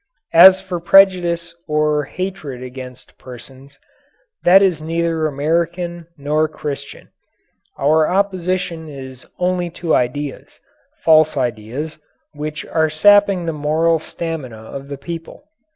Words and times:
As 0.33 0.59
for 0.59 0.79
prejudice 0.79 1.53
or 1.67 2.05
hatred 2.05 2.63
against 2.63 3.19
persons, 3.19 3.77
that 4.41 4.63
is 4.63 4.81
neither 4.81 5.27
American 5.27 6.07
nor 6.17 6.47
Christian. 6.47 7.09
Our 7.77 8.07
opposition 8.09 8.89
is 8.89 9.27
only 9.37 9.69
to 9.77 9.93
ideas, 9.93 10.59
false 11.03 11.37
ideas, 11.37 11.99
which 12.33 12.65
are 12.65 12.89
sapping 12.89 13.45
the 13.45 13.53
moral 13.53 13.99
stamina 13.99 14.57
of 14.63 14.87
the 14.87 14.97
people. 14.97 15.43